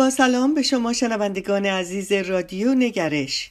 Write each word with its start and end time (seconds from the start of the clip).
با 0.00 0.10
سلام 0.10 0.54
به 0.54 0.62
شما 0.62 0.92
شنوندگان 0.92 1.66
عزیز 1.66 2.12
رادیو 2.12 2.74
نگرش. 2.74 3.50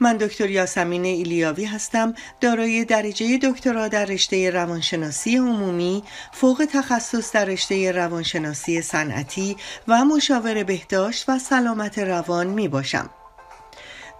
من 0.00 0.16
دکتر 0.16 0.50
یاسمین 0.50 1.04
ایلیاوی 1.04 1.64
هستم 1.64 2.14
دارای 2.40 2.84
درجه 2.84 3.38
دکترا 3.38 3.88
در 3.88 4.04
رشته 4.04 4.50
روانشناسی 4.50 5.36
عمومی 5.36 6.02
فوق 6.32 6.66
تخصص 6.72 7.32
در 7.32 7.44
رشته 7.44 7.92
روانشناسی 7.92 8.82
صنعتی 8.82 9.56
و 9.88 10.04
مشاور 10.04 10.64
بهداشت 10.64 11.28
و 11.28 11.38
سلامت 11.38 11.98
روان 11.98 12.46
می 12.46 12.68
باشم. 12.68 13.10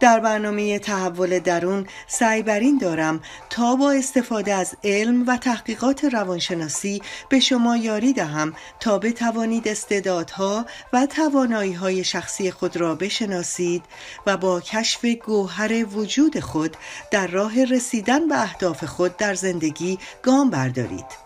در 0.00 0.20
برنامه 0.20 0.78
تحول 0.78 1.38
درون 1.38 1.86
سعی 2.06 2.42
بر 2.42 2.60
این 2.60 2.78
دارم 2.78 3.20
تا 3.50 3.76
با 3.76 3.90
استفاده 3.92 4.54
از 4.54 4.76
علم 4.84 5.28
و 5.28 5.36
تحقیقات 5.36 6.04
روانشناسی 6.04 7.02
به 7.28 7.40
شما 7.40 7.76
یاری 7.76 8.12
دهم 8.12 8.52
تا 8.80 8.98
بتوانید 8.98 9.68
استعدادها 9.68 10.66
و 10.92 11.06
توانایی 11.06 11.72
های 11.72 12.04
شخصی 12.04 12.50
خود 12.50 12.76
را 12.76 12.94
بشناسید 12.94 13.82
و 14.26 14.36
با 14.36 14.60
کشف 14.60 15.04
گوهر 15.04 15.84
وجود 15.84 16.40
خود 16.40 16.76
در 17.10 17.26
راه 17.26 17.64
رسیدن 17.64 18.28
به 18.28 18.42
اهداف 18.42 18.84
خود 18.84 19.16
در 19.16 19.34
زندگی 19.34 19.98
گام 20.22 20.50
بردارید. 20.50 21.25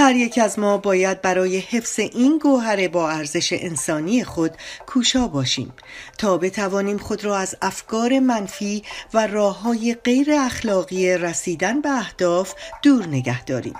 هر 0.00 0.16
یک 0.16 0.38
از 0.38 0.58
ما 0.58 0.78
باید 0.78 1.22
برای 1.22 1.58
حفظ 1.58 1.98
این 1.98 2.38
گوهر 2.38 2.88
با 2.88 3.10
ارزش 3.10 3.52
انسانی 3.52 4.24
خود 4.24 4.50
کوشا 4.86 5.28
باشیم 5.28 5.72
تا 6.18 6.38
بتوانیم 6.38 6.98
خود 6.98 7.24
را 7.24 7.36
از 7.36 7.56
افکار 7.62 8.18
منفی 8.18 8.82
و 9.14 9.26
راه 9.26 9.60
های 9.60 9.96
غیر 10.04 10.32
اخلاقی 10.32 11.18
رسیدن 11.18 11.80
به 11.80 11.88
اهداف 11.88 12.54
دور 12.82 13.06
نگه 13.06 13.44
داریم. 13.44 13.74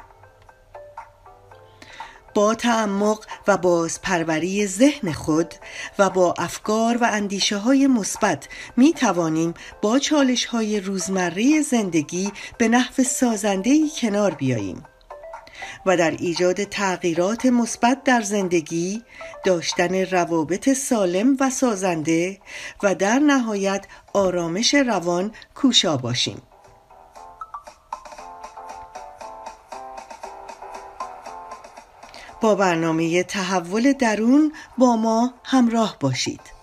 با 2.34 2.54
تعمق 2.54 3.24
و 3.48 3.56
بازپروری 3.56 4.66
ذهن 4.66 5.12
خود 5.12 5.54
و 5.98 6.10
با 6.10 6.34
افکار 6.38 6.96
و 6.96 7.04
اندیشه 7.04 7.56
های 7.56 7.86
مثبت 7.86 8.48
می 8.76 8.92
توانیم 8.92 9.54
با 9.82 9.98
چالش 9.98 10.44
های 10.44 10.80
روزمره 10.80 11.62
زندگی 11.62 12.32
به 12.58 12.68
نحو 12.68 13.02
سازنده 13.02 13.80
کنار 14.00 14.34
بیاییم 14.34 14.84
و 15.86 15.96
در 15.96 16.10
ایجاد 16.10 16.64
تغییرات 16.64 17.46
مثبت 17.46 18.04
در 18.04 18.20
زندگی 18.20 19.02
داشتن 19.44 19.94
روابط 19.94 20.68
سالم 20.72 21.36
و 21.40 21.50
سازنده 21.50 22.38
و 22.82 22.94
در 22.94 23.18
نهایت 23.18 23.86
آرامش 24.12 24.74
روان 24.74 25.32
کوشا 25.54 25.96
باشیم. 25.96 26.42
با 32.40 32.54
برنامه 32.54 33.22
تحول 33.22 33.92
درون 33.92 34.52
با 34.78 34.96
ما 34.96 35.34
همراه 35.44 35.96
باشید. 36.00 36.59